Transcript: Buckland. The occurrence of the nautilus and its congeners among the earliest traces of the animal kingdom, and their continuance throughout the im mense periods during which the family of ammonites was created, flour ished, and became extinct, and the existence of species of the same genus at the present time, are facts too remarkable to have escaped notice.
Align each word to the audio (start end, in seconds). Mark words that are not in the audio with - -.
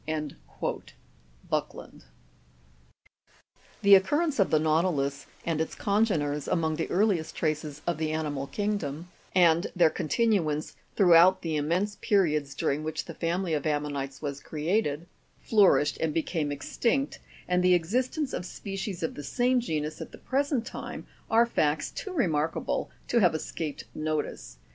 Buckland. 1.51 2.05
The 3.83 3.93
occurrence 3.93 4.39
of 4.39 4.49
the 4.49 4.57
nautilus 4.57 5.27
and 5.45 5.61
its 5.61 5.75
congeners 5.75 6.47
among 6.47 6.77
the 6.77 6.89
earliest 6.89 7.35
traces 7.35 7.83
of 7.85 7.99
the 7.99 8.09
animal 8.11 8.47
kingdom, 8.47 9.09
and 9.35 9.67
their 9.75 9.91
continuance 9.91 10.75
throughout 10.95 11.43
the 11.43 11.55
im 11.55 11.67
mense 11.67 11.97
periods 12.01 12.55
during 12.55 12.83
which 12.83 13.05
the 13.05 13.13
family 13.13 13.53
of 13.53 13.67
ammonites 13.67 14.23
was 14.23 14.39
created, 14.39 15.05
flour 15.39 15.79
ished, 15.79 15.97
and 16.01 16.15
became 16.15 16.51
extinct, 16.51 17.19
and 17.47 17.63
the 17.63 17.75
existence 17.75 18.33
of 18.33 18.43
species 18.43 19.03
of 19.03 19.13
the 19.13 19.21
same 19.23 19.59
genus 19.59 20.01
at 20.01 20.11
the 20.11 20.17
present 20.17 20.65
time, 20.65 21.05
are 21.29 21.45
facts 21.45 21.91
too 21.91 22.11
remarkable 22.11 22.89
to 23.07 23.19
have 23.19 23.35
escaped 23.35 23.83
notice. 23.93 24.57